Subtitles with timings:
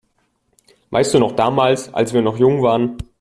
[0.89, 2.97] Weißt du noch damals, als wir noch jung waren?